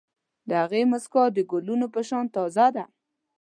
[0.47, 2.85] د هغې موسکا د ګلونو په شان تازه ده.